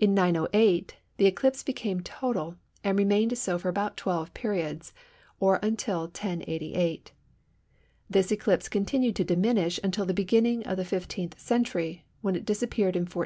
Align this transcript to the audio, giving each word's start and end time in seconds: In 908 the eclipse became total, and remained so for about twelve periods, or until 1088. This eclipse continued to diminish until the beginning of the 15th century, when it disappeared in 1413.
In 0.00 0.12
908 0.12 0.96
the 1.18 1.26
eclipse 1.26 1.62
became 1.62 2.00
total, 2.00 2.56
and 2.82 2.98
remained 2.98 3.38
so 3.38 3.60
for 3.60 3.68
about 3.68 3.96
twelve 3.96 4.34
periods, 4.34 4.92
or 5.38 5.60
until 5.62 6.00
1088. 6.00 7.12
This 8.10 8.32
eclipse 8.32 8.68
continued 8.68 9.14
to 9.14 9.22
diminish 9.22 9.78
until 9.84 10.04
the 10.04 10.12
beginning 10.12 10.64
of 10.66 10.76
the 10.78 10.82
15th 10.82 11.38
century, 11.38 12.04
when 12.22 12.34
it 12.34 12.44
disappeared 12.44 12.96
in 12.96 13.02
1413. 13.02 13.24